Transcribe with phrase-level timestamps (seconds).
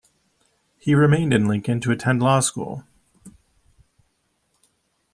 [0.79, 2.85] He remained in Lincoln to attend law school.